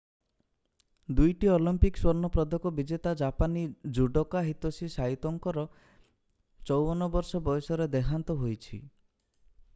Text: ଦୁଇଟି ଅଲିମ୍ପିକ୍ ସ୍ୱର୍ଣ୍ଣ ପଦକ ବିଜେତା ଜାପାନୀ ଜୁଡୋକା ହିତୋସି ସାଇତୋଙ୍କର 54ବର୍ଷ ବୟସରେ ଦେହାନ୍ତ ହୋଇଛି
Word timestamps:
ଦୁଇଟି 1.17 1.49
ଅଲିମ୍ପିକ୍ 1.55 1.99
ସ୍ୱର୍ଣ୍ଣ 1.99 2.31
ପଦକ 2.37 2.71
ବିଜେତା 2.79 3.13
ଜାପାନୀ 3.19 3.63
ଜୁଡୋକା 3.99 4.43
ହିତୋସି 4.49 4.89
ସାଇତୋଙ୍କର 4.95 5.67
54ବର୍ଷ 6.73 7.45
ବୟସରେ 7.51 7.91
ଦେହାନ୍ତ 7.99 8.41
ହୋଇଛି 8.43 8.81